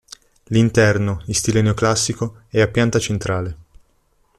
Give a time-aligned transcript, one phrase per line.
[0.45, 3.57] L'interno, in stile neoclassico, è a pianta centrale.